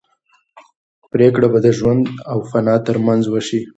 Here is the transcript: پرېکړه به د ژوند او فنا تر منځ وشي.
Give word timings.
پرېکړه 1.11 1.47
به 1.51 1.59
د 1.65 1.67
ژوند 1.77 2.03
او 2.31 2.37
فنا 2.49 2.75
تر 2.85 2.95
منځ 3.05 3.23
وشي. 3.29 3.59